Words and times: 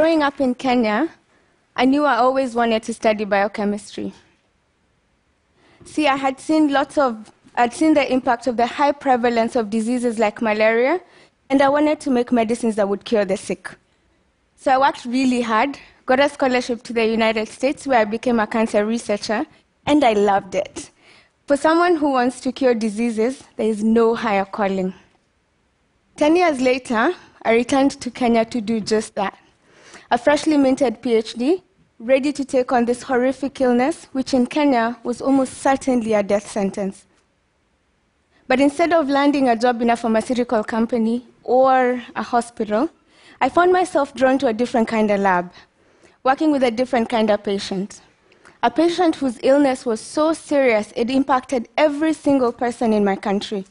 growing 0.00 0.22
up 0.22 0.40
in 0.40 0.54
Kenya, 0.54 1.10
I 1.76 1.84
knew 1.84 2.06
I 2.06 2.16
always 2.16 2.54
wanted 2.54 2.82
to 2.84 2.94
study 2.94 3.26
biochemistry. 3.26 4.14
See, 5.84 6.08
I 6.08 6.16
had 6.16 6.40
seen 6.40 6.72
lots 6.72 6.96
of, 6.96 7.30
I'd 7.54 7.74
seen 7.74 7.92
the 7.92 8.10
impact 8.10 8.46
of 8.46 8.56
the 8.56 8.66
high 8.66 8.92
prevalence 8.92 9.56
of 9.56 9.68
diseases 9.68 10.18
like 10.18 10.40
malaria, 10.40 11.02
and 11.50 11.60
I 11.60 11.68
wanted 11.68 12.00
to 12.00 12.10
make 12.10 12.32
medicines 12.32 12.76
that 12.76 12.88
would 12.88 13.04
cure 13.04 13.26
the 13.26 13.36
sick. 13.36 13.68
So 14.56 14.72
I 14.72 14.78
worked 14.78 15.04
really 15.04 15.42
hard, 15.42 15.78
got 16.06 16.18
a 16.18 16.30
scholarship 16.30 16.82
to 16.84 16.94
the 16.94 17.04
United 17.04 17.48
States 17.48 17.86
where 17.86 17.98
I 17.98 18.06
became 18.06 18.40
a 18.40 18.46
cancer 18.46 18.86
researcher, 18.86 19.44
and 19.84 20.02
I 20.02 20.14
loved 20.14 20.54
it. 20.54 20.90
For 21.46 21.58
someone 21.58 21.96
who 21.96 22.12
wants 22.12 22.40
to 22.40 22.52
cure 22.52 22.74
diseases, 22.74 23.44
there 23.56 23.68
is 23.68 23.84
no 23.84 24.14
higher 24.14 24.46
calling. 24.46 24.94
Ten 26.16 26.36
years 26.36 26.58
later, 26.62 27.12
I 27.42 27.52
returned 27.52 28.00
to 28.00 28.10
Kenya 28.10 28.46
to 28.46 28.62
do 28.62 28.80
just 28.80 29.14
that. 29.16 29.36
A 30.12 30.18
freshly 30.18 30.56
minted 30.56 31.02
PhD, 31.02 31.62
ready 32.00 32.32
to 32.32 32.44
take 32.44 32.72
on 32.72 32.84
this 32.84 33.04
horrific 33.04 33.60
illness, 33.60 34.08
which 34.10 34.34
in 34.34 34.44
Kenya 34.44 34.98
was 35.04 35.20
almost 35.20 35.58
certainly 35.58 36.14
a 36.14 36.22
death 36.24 36.50
sentence. 36.50 37.06
But 38.48 38.58
instead 38.58 38.92
of 38.92 39.08
landing 39.08 39.48
a 39.48 39.54
job 39.54 39.80
in 39.80 39.88
a 39.88 39.96
pharmaceutical 39.96 40.64
company 40.64 41.28
or 41.44 42.02
a 42.16 42.24
hospital, 42.24 42.90
I 43.40 43.50
found 43.50 43.72
myself 43.72 44.12
drawn 44.12 44.36
to 44.40 44.48
a 44.48 44.52
different 44.52 44.88
kind 44.88 45.12
of 45.12 45.20
lab, 45.20 45.52
working 46.24 46.50
with 46.50 46.64
a 46.64 46.72
different 46.72 47.08
kind 47.08 47.30
of 47.30 47.44
patient. 47.44 48.00
A 48.64 48.70
patient 48.70 49.14
whose 49.14 49.38
illness 49.44 49.86
was 49.86 50.00
so 50.00 50.32
serious 50.32 50.92
it 50.96 51.08
impacted 51.08 51.68
every 51.78 52.14
single 52.14 52.52
person 52.52 52.92
in 52.92 53.04
my 53.04 53.14
country. 53.14 53.64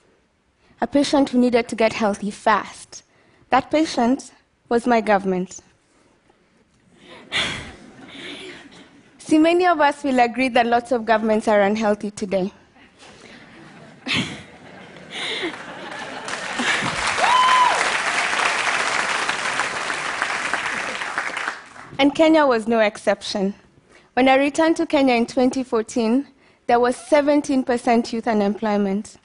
A 0.79 0.87
patient 0.87 1.31
who 1.31 1.37
needed 1.37 1.67
to 1.67 1.75
get 1.75 1.91
healthy 1.91 2.31
fast. 2.31 3.03
That 3.49 3.69
patient 3.69 4.31
was 4.69 4.87
my 4.87 5.01
government. 5.01 5.59
See, 9.17 9.37
many 9.37 9.67
of 9.67 9.79
us 9.79 10.03
will 10.03 10.19
agree 10.19 10.49
that 10.49 10.65
lots 10.65 10.91
of 10.91 11.05
governments 11.05 11.47
are 11.47 11.61
unhealthy 11.61 12.09
today. 12.11 12.51
and 21.99 22.15
Kenya 22.15 22.45
was 22.45 22.67
no 22.67 22.79
exception. 22.79 23.53
When 24.13 24.27
I 24.27 24.35
returned 24.35 24.77
to 24.77 24.85
Kenya 24.85 25.13
in 25.13 25.25
2014, 25.27 26.27
there 26.65 26.79
was 26.79 26.95
17% 26.95 28.11
youth 28.11 28.27
unemployment. 28.27 29.17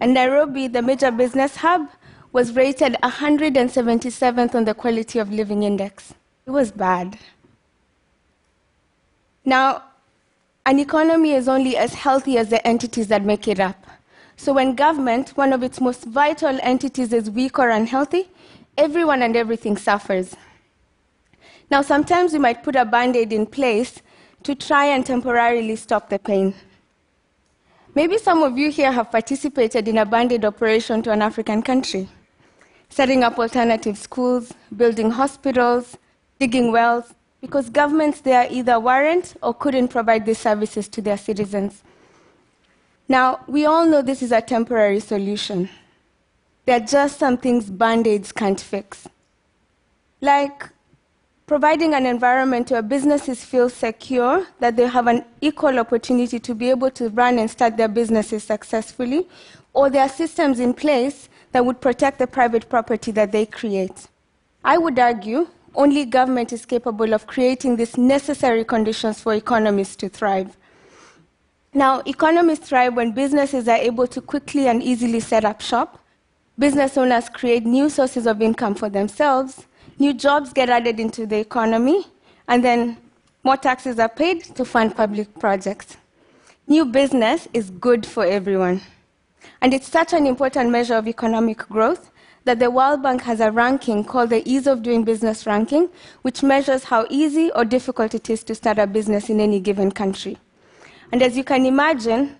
And 0.00 0.14
Nairobi, 0.14 0.66
the 0.66 0.82
major 0.82 1.10
business 1.10 1.56
hub, 1.56 1.88
was 2.32 2.56
rated 2.56 2.96
177th 3.02 4.54
on 4.54 4.64
the 4.64 4.74
Quality 4.74 5.18
of 5.18 5.30
Living 5.30 5.62
Index. 5.62 6.14
It 6.50 6.52
was 6.52 6.72
bad. 6.72 7.16
Now, 9.44 9.84
an 10.66 10.80
economy 10.80 11.30
is 11.30 11.46
only 11.46 11.76
as 11.76 11.94
healthy 11.94 12.38
as 12.38 12.48
the 12.48 12.66
entities 12.66 13.06
that 13.06 13.24
make 13.24 13.46
it 13.46 13.60
up. 13.60 13.86
So 14.36 14.52
when 14.52 14.74
government, 14.74 15.28
one 15.36 15.52
of 15.52 15.62
its 15.62 15.80
most 15.80 16.02
vital 16.06 16.58
entities, 16.60 17.12
is 17.12 17.30
weak 17.30 17.60
or 17.60 17.68
unhealthy, 17.68 18.28
everyone 18.76 19.22
and 19.22 19.36
everything 19.36 19.76
suffers. 19.76 20.34
Now, 21.70 21.82
sometimes 21.82 22.32
we 22.32 22.40
might 22.40 22.64
put 22.64 22.74
a 22.74 22.84
band 22.84 23.14
aid 23.14 23.32
in 23.32 23.46
place 23.46 24.02
to 24.42 24.56
try 24.56 24.86
and 24.86 25.06
temporarily 25.06 25.76
stop 25.76 26.08
the 26.08 26.18
pain. 26.18 26.52
Maybe 27.94 28.18
some 28.18 28.42
of 28.42 28.58
you 28.58 28.72
here 28.72 28.90
have 28.90 29.12
participated 29.12 29.86
in 29.86 29.98
a 29.98 30.04
band 30.04 30.32
aid 30.32 30.44
operation 30.44 31.00
to 31.02 31.12
an 31.12 31.22
African 31.22 31.62
country, 31.62 32.08
setting 32.88 33.22
up 33.22 33.38
alternative 33.38 33.96
schools, 33.96 34.52
building 34.76 35.12
hospitals, 35.12 35.96
digging 36.40 36.72
wells, 36.72 37.12
because 37.42 37.68
governments 37.68 38.22
there 38.22 38.48
either 38.50 38.80
weren't 38.80 39.34
or 39.42 39.52
couldn't 39.52 39.88
provide 39.88 40.24
these 40.24 40.38
services 40.38 40.88
to 40.88 41.02
their 41.02 41.18
citizens. 41.18 41.82
Now, 43.08 43.40
we 43.46 43.66
all 43.66 43.84
know 43.86 44.00
this 44.00 44.22
is 44.22 44.32
a 44.32 44.40
temporary 44.40 45.00
solution. 45.00 45.68
There 46.64 46.76
are 46.76 46.86
just 46.86 47.18
some 47.18 47.36
things 47.36 47.70
band 47.70 48.06
aids 48.06 48.32
can't 48.32 48.60
fix. 48.60 49.06
Like 50.22 50.68
providing 51.46 51.92
an 51.92 52.06
environment 52.06 52.70
where 52.70 52.80
businesses 52.80 53.44
feel 53.44 53.68
secure, 53.68 54.46
that 54.60 54.76
they 54.76 54.86
have 54.86 55.08
an 55.08 55.24
equal 55.42 55.78
opportunity 55.78 56.38
to 56.38 56.54
be 56.54 56.70
able 56.70 56.90
to 56.92 57.10
run 57.10 57.38
and 57.38 57.50
start 57.50 57.76
their 57.76 57.88
businesses 57.88 58.44
successfully, 58.44 59.28
or 59.74 59.90
there 59.90 60.02
are 60.02 60.08
systems 60.08 60.58
in 60.58 60.72
place 60.72 61.28
that 61.52 61.66
would 61.66 61.80
protect 61.82 62.18
the 62.18 62.26
private 62.26 62.68
property 62.70 63.10
that 63.10 63.30
they 63.30 63.44
create. 63.44 64.06
I 64.64 64.78
would 64.78 64.98
argue 64.98 65.48
only 65.74 66.04
government 66.04 66.52
is 66.52 66.66
capable 66.66 67.12
of 67.14 67.26
creating 67.26 67.76
these 67.76 67.96
necessary 67.96 68.64
conditions 68.64 69.20
for 69.20 69.34
economies 69.34 69.96
to 69.96 70.08
thrive. 70.08 70.56
Now, 71.72 72.00
economies 72.06 72.58
thrive 72.58 72.94
when 72.94 73.12
businesses 73.12 73.68
are 73.68 73.76
able 73.76 74.06
to 74.08 74.20
quickly 74.20 74.66
and 74.66 74.82
easily 74.82 75.20
set 75.20 75.44
up 75.44 75.60
shop. 75.60 76.00
Business 76.58 76.98
owners 76.98 77.28
create 77.28 77.64
new 77.64 77.88
sources 77.88 78.26
of 78.26 78.42
income 78.42 78.74
for 78.74 78.88
themselves, 78.88 79.66
new 79.98 80.12
jobs 80.12 80.52
get 80.52 80.68
added 80.68 80.98
into 80.98 81.26
the 81.26 81.38
economy, 81.38 82.04
and 82.48 82.64
then 82.64 82.96
more 83.44 83.56
taxes 83.56 83.98
are 83.98 84.08
paid 84.08 84.42
to 84.56 84.64
fund 84.64 84.96
public 84.96 85.38
projects. 85.38 85.96
New 86.66 86.84
business 86.84 87.48
is 87.54 87.70
good 87.70 88.04
for 88.04 88.24
everyone. 88.24 88.80
And 89.62 89.72
it's 89.72 89.88
such 89.88 90.12
an 90.12 90.26
important 90.26 90.70
measure 90.70 90.94
of 90.94 91.08
economic 91.08 91.58
growth 91.58 92.10
that 92.44 92.58
the 92.58 92.70
World 92.70 93.02
Bank 93.02 93.22
has 93.22 93.40
a 93.40 93.50
ranking 93.50 94.04
called 94.04 94.30
the 94.30 94.48
Ease 94.48 94.66
of 94.66 94.82
Doing 94.82 95.04
Business 95.04 95.46
ranking, 95.46 95.88
which 96.22 96.42
measures 96.42 96.84
how 96.84 97.06
easy 97.10 97.50
or 97.52 97.64
difficult 97.64 98.14
it 98.14 98.30
is 98.30 98.42
to 98.44 98.54
start 98.54 98.78
a 98.78 98.86
business 98.86 99.28
in 99.28 99.40
any 99.40 99.60
given 99.60 99.90
country. 99.90 100.38
And 101.12 101.22
as 101.22 101.36
you 101.36 101.44
can 101.44 101.66
imagine, 101.66 102.36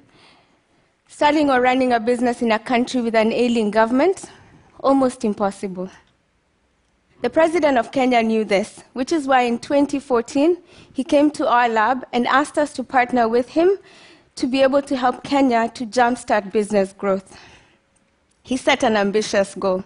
starting 1.06 1.50
or 1.50 1.60
running 1.60 1.92
a 1.92 2.00
business 2.00 2.40
in 2.40 2.52
a 2.52 2.58
country 2.58 3.00
with 3.00 3.14
an 3.14 3.32
ailing 3.32 3.70
government, 3.70 4.24
almost 4.78 5.24
impossible. 5.24 5.90
The 7.22 7.28
president 7.28 7.76
of 7.76 7.92
Kenya 7.92 8.22
knew 8.22 8.44
this, 8.44 8.82
which 8.94 9.12
is 9.12 9.26
why 9.26 9.42
in 9.42 9.58
2014 9.58 10.56
he 10.94 11.04
came 11.04 11.30
to 11.32 11.46
our 11.46 11.68
lab 11.68 12.06
and 12.14 12.26
asked 12.26 12.56
us 12.56 12.72
to 12.74 12.82
partner 12.82 13.28
with 13.28 13.50
him 13.50 13.76
to 14.36 14.46
be 14.46 14.62
able 14.62 14.80
to 14.80 14.96
help 14.96 15.22
Kenya 15.22 15.70
to 15.74 15.84
jumpstart 15.84 16.50
business 16.50 16.94
growth. 16.94 17.38
He 18.42 18.56
set 18.56 18.82
an 18.82 18.96
ambitious 18.96 19.54
goal. 19.54 19.84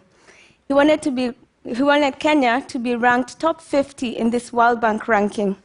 He 0.66 0.74
wanted, 0.74 1.02
to 1.02 1.10
be, 1.10 1.32
he 1.64 1.82
wanted 1.82 2.18
Kenya 2.18 2.64
to 2.68 2.78
be 2.78 2.96
ranked 2.96 3.38
top 3.38 3.60
50 3.60 4.08
in 4.08 4.30
this 4.30 4.52
World 4.52 4.80
Bank 4.80 5.06
ranking. 5.08 5.56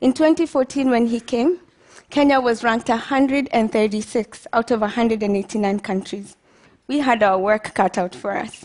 In 0.00 0.12
2014, 0.12 0.90
when 0.90 1.06
he 1.06 1.18
came, 1.18 1.58
Kenya 2.10 2.40
was 2.40 2.62
ranked 2.62 2.88
136 2.88 4.46
out 4.52 4.70
of 4.70 4.80
189 4.80 5.80
countries. 5.80 6.36
We 6.86 6.98
had 7.00 7.22
our 7.22 7.38
work 7.38 7.74
cut 7.74 7.98
out 7.98 8.14
for 8.14 8.36
us. 8.36 8.64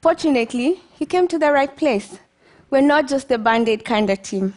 Fortunately, 0.00 0.80
he 0.96 1.06
came 1.06 1.26
to 1.28 1.38
the 1.38 1.50
right 1.50 1.74
place. 1.74 2.18
We're 2.70 2.82
not 2.82 3.08
just 3.08 3.28
the 3.28 3.38
band 3.38 3.68
aid 3.68 3.84
kind 3.84 4.10
of 4.10 4.22
team. 4.22 4.54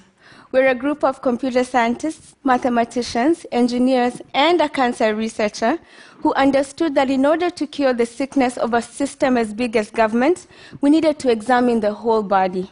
We're 0.54 0.70
a 0.70 0.76
group 0.76 1.04
of 1.04 1.22
computer 1.22 1.66
scientists, 1.66 2.36
mathematicians, 2.46 3.46
engineers, 3.52 4.22
and 4.34 4.62
a 4.62 4.70
cancer 4.70 5.14
researcher 5.14 5.78
who 6.20 6.34
understood 6.36 6.96
that 6.96 7.10
in 7.10 7.26
order 7.26 7.50
to 7.50 7.68
cure 7.68 7.94
the 7.94 8.06
sickness 8.06 8.56
of 8.56 8.74
a 8.74 8.82
system 8.82 9.36
as 9.36 9.54
big 9.54 9.76
as 9.76 9.92
government, 9.92 10.48
we 10.80 10.90
needed 10.90 11.20
to 11.20 11.30
examine 11.30 11.82
the 11.82 11.94
whole 11.94 12.24
body. 12.24 12.72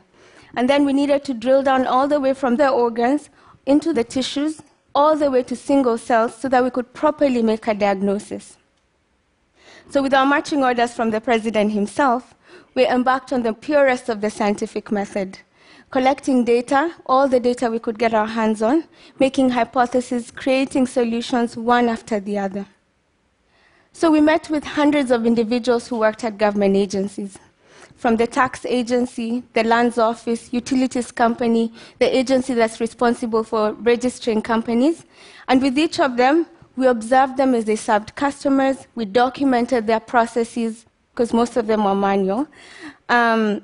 And 0.55 0.69
then 0.69 0.85
we 0.85 0.93
needed 0.93 1.25
to 1.25 1.33
drill 1.33 1.63
down 1.63 1.85
all 1.85 2.07
the 2.07 2.21
way 2.21 2.33
from 2.33 2.55
the 2.55 2.69
organs 2.69 3.29
into 3.65 3.91
the 3.91 4.05
tissues, 4.05 4.61
all 4.93 5.17
the 5.17 5.29
way 5.29 5.43
to 5.43 5.55
single 5.55 5.97
cells, 5.97 6.33
so 6.33 6.47
that 6.47 6.63
we 6.63 6.69
could 6.69 6.93
properly 6.93 7.41
make 7.41 7.67
a 7.67 7.73
diagnosis. 7.73 8.55
So, 9.89 10.01
with 10.01 10.13
our 10.13 10.25
marching 10.25 10.63
orders 10.63 10.93
from 10.93 11.11
the 11.11 11.19
president 11.19 11.73
himself, 11.73 12.35
we 12.73 12.87
embarked 12.87 13.33
on 13.33 13.43
the 13.43 13.53
purest 13.53 14.07
of 14.07 14.21
the 14.21 14.29
scientific 14.29 14.93
method, 14.93 15.39
collecting 15.91 16.43
data, 16.43 16.93
all 17.05 17.27
the 17.27 17.39
data 17.39 17.69
we 17.69 17.79
could 17.79 17.97
get 17.97 18.13
our 18.13 18.27
hands 18.27 18.61
on, 18.61 18.83
making 19.19 19.49
hypotheses, 19.49 20.31
creating 20.31 20.87
solutions 20.87 21.55
one 21.55 21.87
after 21.87 22.19
the 22.19 22.37
other. 22.37 22.65
So 23.93 24.11
we 24.11 24.19
met 24.19 24.49
with 24.49 24.63
hundreds 24.63 25.09
of 25.09 25.25
individuals 25.25 25.87
who 25.87 25.99
worked 25.99 26.23
at 26.23 26.37
government 26.37 26.75
agencies, 26.75 27.39
from 27.95 28.17
the 28.17 28.27
tax 28.27 28.65
agency, 28.65 29.43
the 29.53 29.63
lands 29.63 29.97
office, 29.97 30.51
utilities 30.51 31.13
company, 31.13 31.71
the 31.99 32.13
agency 32.13 32.53
that's 32.53 32.81
responsible 32.81 33.43
for 33.43 33.71
registering 33.73 34.41
companies. 34.41 35.05
And 35.47 35.61
with 35.61 35.77
each 35.77 36.01
of 36.01 36.17
them, 36.17 36.45
we 36.75 36.87
observed 36.87 37.37
them 37.37 37.55
as 37.55 37.63
they 37.63 37.77
served 37.77 38.15
customers, 38.15 38.87
we 38.95 39.05
documented 39.05 39.87
their 39.87 40.01
processes, 40.01 40.85
because 41.13 41.31
most 41.31 41.55
of 41.55 41.67
them 41.67 41.85
were 41.85 41.95
manual. 41.95 42.49
Um, 43.07 43.63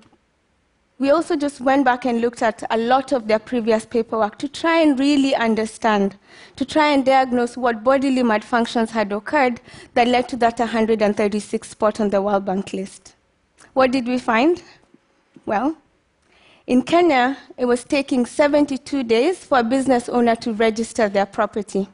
we 1.01 1.09
also 1.09 1.35
just 1.35 1.59
went 1.59 1.83
back 1.83 2.05
and 2.05 2.21
looked 2.21 2.43
at 2.43 2.61
a 2.69 2.77
lot 2.77 3.11
of 3.11 3.27
their 3.27 3.39
previous 3.39 3.87
paperwork 3.87 4.37
to 4.37 4.47
try 4.47 4.81
and 4.81 4.99
really 4.99 5.33
understand, 5.33 6.15
to 6.55 6.63
try 6.63 6.89
and 6.91 7.03
diagnose 7.03 7.57
what 7.57 7.83
bodily 7.83 8.21
malfunctions 8.21 8.91
had 8.91 9.11
occurred 9.11 9.59
that 9.95 10.07
led 10.07 10.29
to 10.29 10.37
that 10.37 10.59
136 10.59 11.67
spot 11.67 11.99
on 11.99 12.11
the 12.11 12.21
World 12.21 12.45
Bank 12.45 12.71
list. 12.71 13.15
What 13.73 13.89
did 13.89 14.05
we 14.05 14.19
find? 14.19 14.61
Well, 15.47 15.75
In 16.67 16.83
Kenya, 16.83 17.35
it 17.57 17.65
was 17.65 17.83
taking 17.83 18.27
72 18.27 19.01
days 19.03 19.43
for 19.43 19.57
a 19.57 19.63
business 19.63 20.07
owner 20.07 20.35
to 20.35 20.53
register 20.53 21.09
their 21.09 21.25
property, 21.25 21.89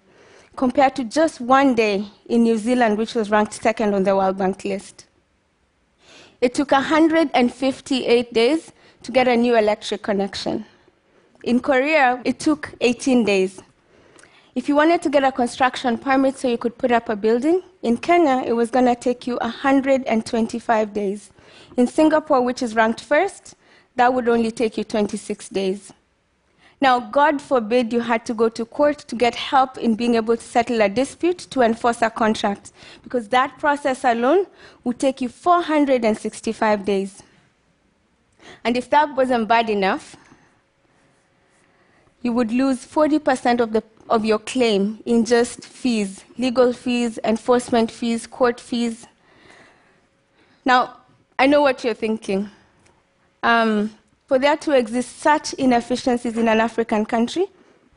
compared 0.57 0.97
to 0.97 1.05
just 1.05 1.39
one 1.39 1.75
day 1.75 2.03
in 2.25 2.43
New 2.43 2.57
Zealand, 2.57 2.97
which 2.97 3.15
was 3.15 3.31
ranked 3.31 3.53
second 3.53 3.93
on 3.93 4.03
the 4.03 4.17
World 4.17 4.37
Bank 4.37 4.65
list. 4.65 5.05
It 6.41 6.53
took 6.53 6.71
158 6.71 8.33
days 8.33 8.73
to 9.07 9.13
get 9.13 9.25
a 9.25 9.37
new 9.37 9.55
electric 9.55 10.01
connection. 10.01 10.65
In 11.45 11.61
Korea, 11.61 12.21
it 12.25 12.39
took 12.39 12.73
18 12.81 13.23
days. 13.23 13.61
If 14.53 14.67
you 14.67 14.75
wanted 14.75 15.01
to 15.03 15.09
get 15.09 15.23
a 15.23 15.31
construction 15.31 15.97
permit 15.97 16.37
so 16.37 16.49
you 16.49 16.57
could 16.57 16.77
put 16.77 16.91
up 16.91 17.07
a 17.07 17.15
building, 17.15 17.63
in 17.83 17.95
Kenya, 17.95 18.43
it 18.45 18.51
was 18.51 18.69
going 18.69 18.83
to 18.83 18.95
take 18.95 19.25
you 19.25 19.37
125 19.37 20.93
days. 20.93 21.31
In 21.77 21.87
Singapore, 21.87 22.41
which 22.41 22.61
is 22.61 22.75
ranked 22.75 22.99
first, 22.99 23.55
that 23.95 24.13
would 24.13 24.27
only 24.27 24.51
take 24.51 24.77
you 24.77 24.83
26 24.83 25.47
days. 25.49 25.93
Now, 26.81 26.99
God 26.99 27.41
forbid 27.41 27.93
you 27.93 28.01
had 28.01 28.25
to 28.25 28.33
go 28.33 28.49
to 28.49 28.65
court 28.65 28.97
to 29.07 29.15
get 29.15 29.35
help 29.35 29.77
in 29.77 29.95
being 29.95 30.15
able 30.15 30.35
to 30.35 30.43
settle 30.43 30.81
a 30.81 30.89
dispute 30.89 31.37
to 31.51 31.61
enforce 31.61 32.01
a 32.01 32.09
contract, 32.09 32.73
because 33.03 33.29
that 33.29 33.57
process 33.57 34.03
alone 34.03 34.47
would 34.83 34.99
take 34.99 35.21
you 35.21 35.29
465 35.29 36.83
days. 36.83 37.23
And 38.63 38.77
if 38.77 38.89
that 38.89 39.15
wasn't 39.15 39.47
bad 39.47 39.69
enough, 39.69 40.15
you 42.21 42.33
would 42.33 42.51
lose 42.51 42.85
40% 42.85 43.59
of 43.59 43.73
the 43.73 43.83
of 44.09 44.23
your 44.23 44.39
claim 44.39 45.01
in 45.05 45.25
just 45.25 45.65
fees 45.65 46.23
legal 46.37 46.71
fees, 46.73 47.19
enforcement 47.23 47.91
fees, 47.91 48.25
court 48.27 48.59
fees. 48.59 49.05
Now, 50.65 50.97
I 51.39 51.47
know 51.47 51.61
what 51.61 51.83
you're 51.83 51.93
thinking. 51.93 52.49
Um, 53.43 53.91
for 54.27 54.39
there 54.39 54.57
to 54.57 54.71
exist 54.71 55.19
such 55.19 55.53
inefficiencies 55.53 56.37
in 56.37 56.47
an 56.47 56.59
African 56.59 57.05
country 57.05 57.47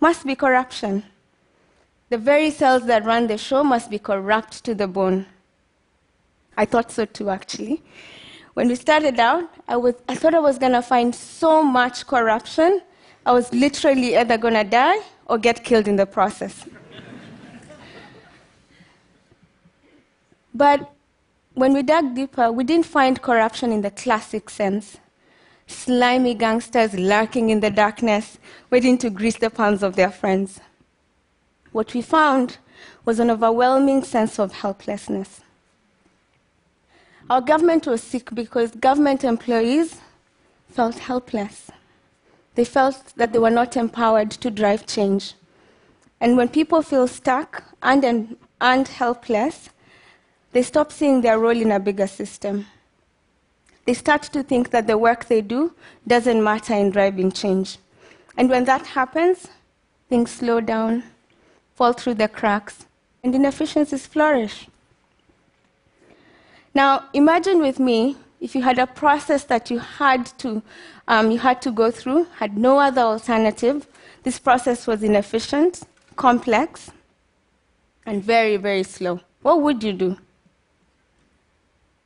must 0.00 0.24
be 0.24 0.34
corruption. 0.34 1.04
The 2.08 2.18
very 2.18 2.50
cells 2.50 2.86
that 2.86 3.04
run 3.04 3.26
the 3.26 3.38
show 3.38 3.62
must 3.62 3.90
be 3.90 3.98
corrupt 3.98 4.64
to 4.64 4.74
the 4.74 4.86
bone. 4.86 5.26
I 6.56 6.64
thought 6.64 6.90
so 6.90 7.04
too, 7.04 7.30
actually. 7.30 7.82
When 8.60 8.68
we 8.68 8.74
started 8.74 9.18
out, 9.18 9.48
I, 9.68 9.78
was, 9.78 9.94
I 10.06 10.14
thought 10.14 10.34
I 10.34 10.38
was 10.38 10.58
going 10.58 10.72
to 10.72 10.82
find 10.82 11.14
so 11.14 11.62
much 11.62 12.06
corruption, 12.06 12.82
I 13.24 13.32
was 13.32 13.50
literally 13.54 14.18
either 14.18 14.36
going 14.36 14.52
to 14.52 14.64
die 14.64 14.98
or 15.24 15.38
get 15.38 15.64
killed 15.64 15.88
in 15.88 15.96
the 15.96 16.04
process. 16.04 16.66
but 20.54 20.92
when 21.54 21.72
we 21.72 21.82
dug 21.82 22.14
deeper, 22.14 22.52
we 22.52 22.62
didn't 22.64 22.84
find 22.84 23.22
corruption 23.22 23.72
in 23.72 23.80
the 23.80 23.90
classic 23.90 24.50
sense 24.50 24.98
slimy 25.66 26.34
gangsters 26.34 26.92
lurking 26.92 27.48
in 27.48 27.60
the 27.60 27.70
darkness, 27.70 28.36
waiting 28.68 28.98
to 28.98 29.08
grease 29.08 29.38
the 29.38 29.48
palms 29.48 29.82
of 29.82 29.96
their 29.96 30.10
friends. 30.10 30.60
What 31.72 31.94
we 31.94 32.02
found 32.02 32.58
was 33.06 33.20
an 33.20 33.30
overwhelming 33.30 34.04
sense 34.04 34.38
of 34.38 34.52
helplessness. 34.52 35.40
Our 37.30 37.40
government 37.40 37.86
was 37.86 38.02
sick 38.02 38.34
because 38.34 38.72
government 38.72 39.22
employees 39.22 40.00
felt 40.68 40.98
helpless. 40.98 41.70
They 42.56 42.64
felt 42.64 43.12
that 43.14 43.32
they 43.32 43.38
were 43.38 43.50
not 43.50 43.76
empowered 43.76 44.32
to 44.32 44.50
drive 44.50 44.84
change. 44.84 45.34
And 46.20 46.36
when 46.36 46.48
people 46.48 46.82
feel 46.82 47.06
stuck 47.06 47.62
and, 47.82 48.36
and 48.60 48.88
helpless, 48.88 49.70
they 50.50 50.62
stop 50.62 50.90
seeing 50.90 51.20
their 51.20 51.38
role 51.38 51.56
in 51.56 51.70
a 51.70 51.78
bigger 51.78 52.08
system. 52.08 52.66
They 53.84 53.94
start 53.94 54.22
to 54.22 54.42
think 54.42 54.70
that 54.70 54.88
the 54.88 54.98
work 54.98 55.26
they 55.26 55.40
do 55.40 55.72
doesn't 56.08 56.42
matter 56.42 56.74
in 56.74 56.90
driving 56.90 57.30
change. 57.30 57.78
And 58.36 58.50
when 58.50 58.64
that 58.64 58.88
happens, 58.88 59.46
things 60.08 60.32
slow 60.32 60.60
down, 60.60 61.04
fall 61.76 61.92
through 61.92 62.14
the 62.14 62.26
cracks, 62.26 62.86
and 63.22 63.36
inefficiencies 63.36 64.08
flourish. 64.08 64.66
Now, 66.74 67.04
imagine 67.12 67.60
with 67.60 67.80
me 67.80 68.16
if 68.40 68.54
you 68.54 68.62
had 68.62 68.78
a 68.78 68.86
process 68.86 69.44
that 69.44 69.70
you 69.70 69.78
had 69.78 70.26
to, 70.38 70.62
um, 71.08 71.30
you 71.30 71.38
had 71.38 71.60
to 71.62 71.70
go 71.70 71.90
through, 71.90 72.26
had 72.38 72.56
no 72.56 72.78
other 72.78 73.02
alternative, 73.02 73.86
this 74.22 74.38
process 74.38 74.86
was 74.86 75.02
inefficient, 75.02 75.82
complex, 76.16 76.90
and 78.06 78.22
very, 78.22 78.56
very 78.56 78.82
slow, 78.82 79.20
what 79.42 79.60
would 79.62 79.82
you 79.82 79.92
do? 79.92 80.16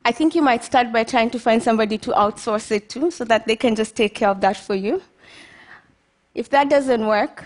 I 0.03 0.11
think 0.11 0.35
you 0.35 0.41
might 0.41 0.63
start 0.63 0.93
by 0.93 1.03
trying 1.03 1.31
to 1.31 1.39
find 1.39 1.61
somebody 1.63 1.97
to 1.99 2.11
outsource 2.11 2.71
it 2.71 2.89
to 2.89 3.09
so 3.09 3.25
that 3.25 3.47
they 3.47 3.55
can 3.55 3.75
just 3.75 3.95
take 3.95 4.13
care 4.13 4.29
of 4.29 4.39
that 4.41 4.55
for 4.55 4.75
you. 4.75 5.01
If 6.35 6.49
that 6.49 6.69
doesn't 6.69 7.07
work, 7.07 7.45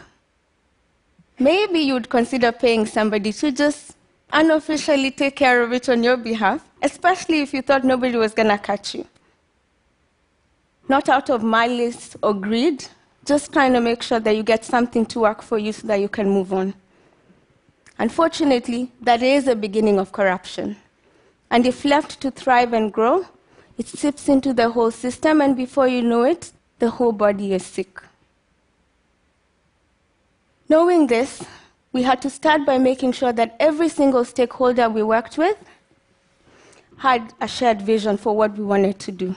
maybe 1.38 1.80
you'd 1.80 2.10
consider 2.10 2.52
paying 2.52 2.86
somebody 2.86 3.32
to 3.34 3.52
just 3.52 3.96
unofficially 4.32 5.12
take 5.12 5.36
care 5.36 5.62
of 5.62 5.74
it 5.74 5.90
on 5.90 6.04
your 6.04 6.18
behalf, 6.18 6.64
especially 6.82 7.42
if 7.42 7.54
you 7.54 7.62
thought 7.62 7.84
nobody 7.84 8.18
was 8.18 8.34
going 8.34 8.50
to 8.50 8.58
catch 8.58 8.96
you. 8.96 9.06
Not 10.88 11.10
out 11.10 11.30
of 11.30 11.44
malice 11.44 12.16
or 12.24 12.34
greed, 12.34 12.86
just 13.26 13.54
trying 13.54 13.74
to 13.74 13.82
make 13.82 14.02
sure 14.02 14.20
that 14.20 14.36
you 14.36 14.44
get 14.44 14.66
something 14.66 15.06
to 15.08 15.20
work 15.20 15.42
for 15.42 15.58
you 15.58 15.72
so 15.72 15.88
that 15.88 16.00
you 16.00 16.10
can 16.10 16.30
move 16.30 16.54
on. 16.54 16.74
Unfortunately, 17.98 18.92
that 19.02 19.22
is 19.22 19.46
the 19.46 19.56
beginning 19.56 20.00
of 20.00 20.12
corruption. 20.12 20.78
And 21.52 21.66
if 21.66 21.84
left 21.84 22.22
to 22.22 22.32
thrive 22.32 22.74
and 22.74 22.92
grow, 22.92 23.26
it 23.78 23.88
seeps 23.88 24.30
into 24.30 24.54
the 24.54 24.70
whole 24.70 24.92
system, 24.92 25.42
and 25.42 25.56
before 25.56 25.88
you 25.88 26.02
know 26.02 26.24
it, 26.24 26.52
the 26.80 26.90
whole 26.90 27.12
body 27.12 27.54
is 27.54 27.66
sick. 27.66 28.02
Knowing 30.68 31.08
this, 31.08 31.44
we 31.92 32.04
had 32.04 32.22
to 32.22 32.30
start 32.30 32.66
by 32.66 32.78
making 32.78 33.12
sure 33.14 33.34
that 33.34 33.56
every 33.60 33.90
single 33.90 34.24
stakeholder 34.24 34.90
we 34.90 35.02
worked 35.02 35.38
with 35.38 35.58
had 36.98 37.34
a 37.42 37.48
shared 37.48 37.82
vision 37.82 38.18
for 38.18 38.36
what 38.36 38.58
we 38.58 38.64
wanted 38.64 39.00
to 39.00 39.12
do. 39.12 39.36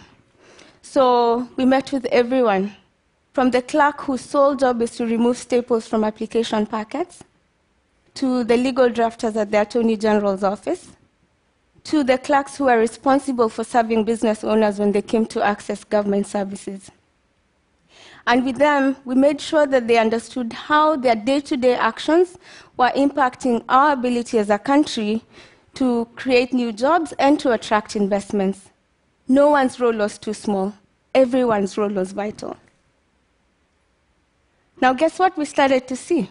So 0.83 1.49
we 1.57 1.65
met 1.65 1.93
with 1.93 2.05
everyone, 2.07 2.75
from 3.33 3.51
the 3.51 3.63
clerk 3.63 4.01
whose 4.03 4.21
sole 4.21 4.55
job 4.55 4.83
is 4.83 4.97
to 4.97 5.07
remove 5.07 5.39
staples 5.39 5.87
from 5.87 6.05
application 6.05 6.67
packets, 6.67 7.23
to 8.15 8.45
the 8.45 8.57
legal 8.57 8.91
drafters 8.91 9.37
at 9.37 9.51
the 9.51 9.63
Attorney 9.63 9.97
General's 9.97 10.43
office, 10.43 10.89
to 11.85 12.05
the 12.05 12.19
clerks 12.19 12.57
who 12.57 12.69
are 12.69 12.79
responsible 12.79 13.49
for 13.49 13.65
serving 13.65 14.05
business 14.05 14.45
owners 14.45 14.79
when 14.79 14.93
they 14.93 15.03
came 15.03 15.25
to 15.27 15.43
access 15.43 15.83
government 15.85 16.27
services. 16.27 16.91
And 18.27 18.45
with 18.45 18.57
them, 18.57 18.97
we 19.05 19.15
made 19.15 19.41
sure 19.41 19.67
that 19.67 19.89
they 19.89 19.99
understood 19.99 20.53
how 20.53 20.97
their 20.97 21.17
day 21.17 21.41
to 21.41 21.57
day 21.57 21.75
actions 21.75 22.39
were 22.77 22.91
impacting 22.91 23.65
our 23.69 23.93
ability 23.93 24.39
as 24.39 24.51
a 24.51 24.59
country 24.59 25.23
to 25.75 26.07
create 26.17 26.53
new 26.53 26.73
jobs 26.73 27.13
and 27.19 27.41
to 27.41 27.53
attract 27.53 27.97
investments. 27.97 28.71
No 29.27 29.51
one's 29.51 29.81
role 29.81 29.97
was 29.97 30.19
too 30.19 30.35
small, 30.35 30.75
everyone's 31.15 31.77
role 31.77 31.91
was 31.91 32.13
vital. 32.13 32.57
Now, 34.81 34.93
guess 34.93 35.19
what 35.19 35.37
we 35.37 35.45
started 35.45 35.87
to 35.89 35.97
see? 35.97 36.29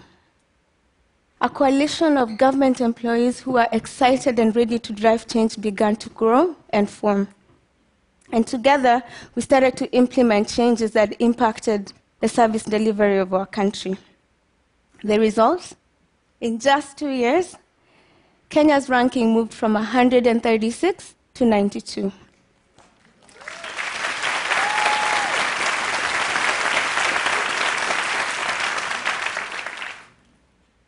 A 1.39 1.50
coalition 1.50 2.17
of 2.17 2.38
government 2.38 2.81
employees 2.81 3.39
who 3.39 3.57
are 3.57 3.67
excited 3.71 4.38
and 4.38 4.55
ready 4.55 4.77
to 4.77 4.93
drive 4.93 5.25
change 5.25 5.60
began 5.60 5.95
to 5.95 6.10
grow 6.10 6.55
and 6.69 6.89
form. 6.89 7.29
And 8.31 8.47
together, 8.47 9.03
we 9.35 9.41
started 9.41 9.75
to 9.77 9.91
implement 9.91 10.47
changes 10.47 10.91
that 10.91 11.19
impacted 11.19 11.91
the 12.21 12.27
service 12.27 12.63
delivery 12.63 13.17
of 13.17 13.33
our 13.33 13.45
country. 13.45 13.97
The 15.03 15.19
results? 15.19 15.75
In 16.39 16.59
just 16.59 16.97
two 16.97 17.09
years, 17.09 17.55
Kenya's 18.50 18.89
ranking 18.89 19.33
moved 19.33 19.53
from 19.53 19.73
136 19.73 21.15
to 21.33 21.45
92. 21.45 22.11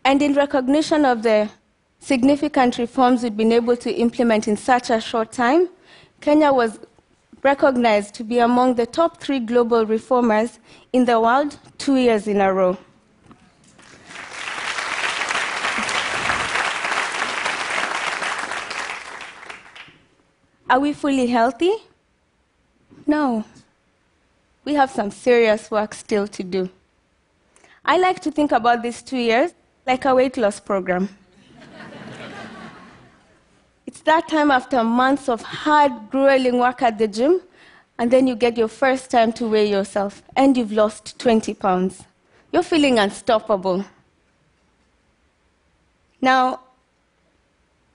And 0.06 0.22
in 0.22 0.34
recognition 0.34 1.06
of 1.06 1.24
the 1.24 1.50
significant 2.00 2.78
reforms 2.78 3.24
we've 3.24 3.38
been 3.38 3.54
able 3.54 3.78
to 3.78 3.92
implement 3.92 4.48
in 4.48 4.58
such 4.58 4.90
a 4.90 5.00
short 5.00 5.32
time, 5.32 5.70
Kenya 6.20 6.52
was 6.52 6.80
recognized 7.44 8.16
to 8.16 8.24
be 8.24 8.40
among 8.40 8.76
the 8.76 8.86
top 8.86 9.20
three 9.20 9.40
global 9.40 9.86
reformers 9.86 10.60
in 10.94 11.06
the 11.06 11.20
world 11.20 11.58
two 11.78 11.98
years 11.98 12.28
in 12.28 12.40
a 12.42 12.54
row. 12.54 12.78
Are 20.70 20.80
we 20.80 20.94
fully 20.94 21.28
healthy? 21.28 21.74
No. 23.06 23.44
We 24.66 24.74
have 24.76 24.90
some 24.90 25.12
serious 25.12 25.70
work 25.70 25.94
still 25.94 26.28
to 26.30 26.44
do. 26.44 26.70
I 27.86 27.98
like 27.98 28.22
to 28.22 28.32
think 28.32 28.54
about 28.54 28.82
these 28.82 29.02
two 29.04 29.18
years 29.18 29.54
like 29.86 30.06
a 30.06 30.16
weight 30.16 30.38
loss 30.38 30.60
program. 30.60 31.10
It's 33.94 34.02
that 34.02 34.28
time 34.28 34.50
after 34.50 34.84
months 34.84 35.30
of 35.30 35.44
hard, 35.44 35.92
grueling 36.10 36.58
work 36.58 36.82
at 36.82 36.98
the 36.98 37.08
gym, 37.08 37.40
and 38.00 38.10
then 38.10 38.26
you 38.26 38.36
get 38.36 38.58
your 38.58 38.68
first 38.68 39.12
time 39.12 39.32
to 39.34 39.48
weigh 39.48 39.70
yourself, 39.70 40.24
and 40.36 40.58
you've 40.58 40.72
lost 40.72 41.20
20 41.20 41.54
pounds. 41.54 42.04
You're 42.52 42.64
feeling 42.64 42.98
unstoppable. 42.98 43.86
Now, 46.22 46.62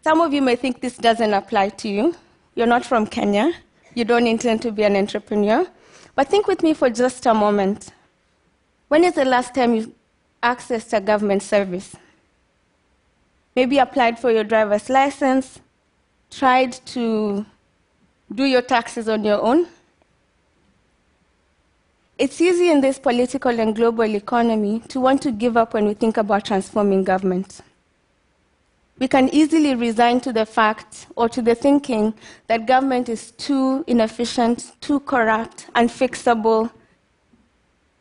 some 0.05 0.21
of 0.21 0.33
you 0.33 0.41
may 0.41 0.55
think 0.55 0.81
this 0.81 0.97
doesn't 0.97 1.35
apply 1.35 1.71
to 1.71 1.89
you. 1.89 2.15
You're 2.55 2.69
not 2.69 2.85
from 2.85 3.05
Kenya, 3.05 3.53
you 3.95 4.05
don't 4.05 4.29
intend 4.29 4.63
to 4.63 4.71
be 4.71 4.85
an 4.85 4.95
entrepreneur. 4.95 5.67
But 6.15 6.29
think 6.29 6.47
with 6.47 6.63
me 6.63 6.75
for 6.75 6.91
just 6.91 7.27
a 7.27 7.35
moment. 7.35 7.91
When 8.87 9.03
is 9.03 9.15
the 9.15 9.25
last 9.25 9.53
time 9.53 9.75
you 9.75 9.93
accessed 10.45 10.97
a 10.97 11.01
government 11.01 11.43
service? 11.43 11.97
Maybe 13.57 13.79
applied 13.79 14.21
for 14.21 14.31
your 14.31 14.45
driver's 14.45 14.89
license, 14.89 15.59
tried 16.31 16.73
to 16.87 17.45
do 18.35 18.45
your 18.45 18.63
taxes 18.63 19.09
on 19.09 19.25
your 19.25 19.41
own. 19.41 19.67
It's 22.19 22.41
easy 22.41 22.71
in 22.71 22.81
this 22.81 22.99
political 22.99 23.61
and 23.61 23.75
global 23.77 24.15
economy 24.15 24.81
to 24.89 25.01
want 25.01 25.23
to 25.23 25.31
give 25.31 25.57
up 25.57 25.75
when 25.75 25.87
we 25.87 25.95
think 25.95 26.17
about 26.17 26.45
transforming 26.45 27.05
government. 27.05 27.61
We 28.99 29.07
can 29.07 29.29
easily 29.29 29.77
resign 29.77 30.21
to 30.23 30.33
the 30.33 30.45
fact 30.45 31.07
or 31.15 31.29
to 31.29 31.41
the 31.41 31.55
thinking 31.55 32.13
that 32.49 32.67
government 32.67 33.09
is 33.09 33.31
too 33.31 33.85
inefficient, 33.87 34.73
too 34.81 34.99
corrupt, 35.01 35.69
unfixable. 35.77 36.73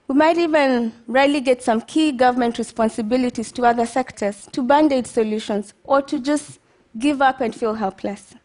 We 0.07 0.15
might 0.15 0.39
even 0.39 0.93
relegate 1.05 1.61
some 1.61 1.81
key 1.81 2.11
government 2.11 2.57
responsibilities 2.57 3.51
to 3.51 3.65
other 3.65 3.85
sectors, 3.85 4.49
to 4.53 4.63
band 4.63 4.91
aid 4.91 5.05
solutions, 5.05 5.75
or 5.83 6.01
to 6.01 6.19
just 6.19 6.59
give 6.97 7.21
up 7.21 7.41
and 7.41 7.55
feel 7.55 7.75
helpless. 7.75 8.35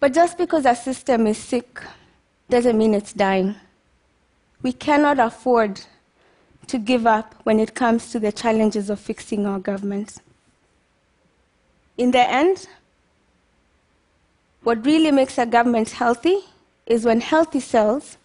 But 0.00 0.14
just 0.14 0.38
because 0.38 0.64
a 0.64 0.74
system 0.74 1.26
is 1.26 1.38
sick 1.38 1.82
doesn't 2.48 2.78
mean 2.78 2.94
it's 2.94 3.12
dying. 3.12 3.56
We 4.62 4.72
cannot 4.72 5.18
afford 5.18 5.80
to 6.68 6.78
give 6.78 7.06
up 7.06 7.34
when 7.44 7.58
it 7.58 7.74
comes 7.74 8.12
to 8.12 8.20
the 8.20 8.30
challenges 8.32 8.90
of 8.90 9.00
fixing 9.00 9.46
our 9.46 9.58
governments. 9.58 10.20
In 11.96 12.10
the 12.12 12.30
end, 12.30 12.68
what 14.62 14.84
really 14.84 15.10
makes 15.10 15.38
a 15.38 15.46
government 15.46 15.90
healthy 15.90 16.38
is 16.86 17.04
when 17.04 17.20
healthy 17.20 17.60
cells, 17.60 18.18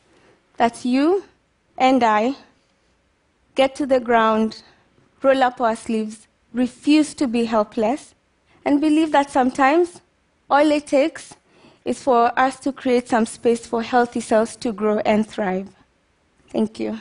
that's 0.58 0.86
you 0.86 1.24
and 1.78 2.04
I, 2.04 2.36
get 3.56 3.76
to 3.76 3.86
the 3.86 4.00
ground, 4.00 4.64
roll 5.22 5.44
up 5.44 5.62
our 5.62 5.76
sleeves, 5.76 6.28
refuse 6.54 7.14
to 7.16 7.28
be 7.28 7.46
helpless, 7.46 8.14
and 8.66 8.82
believe 8.82 9.12
that 9.12 9.30
sometimes 9.30 10.02
all 10.50 10.72
it 10.72 10.88
takes 10.88 11.36
is 11.86 12.02
for 12.02 12.38
us 12.40 12.60
to 12.60 12.72
create 12.72 13.10
some 13.10 13.26
space 13.26 13.66
for 13.66 13.82
healthy 13.82 14.20
cells 14.20 14.56
to 14.58 14.72
grow 14.72 15.00
and 15.00 15.28
thrive. 15.28 15.70
Thank 16.50 16.80
you. 16.80 17.00